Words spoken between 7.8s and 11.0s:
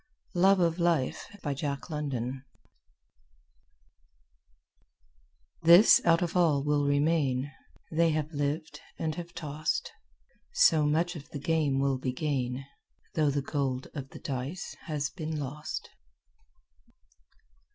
They have lived and have tossed: So